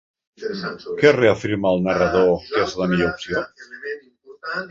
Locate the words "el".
1.75-1.83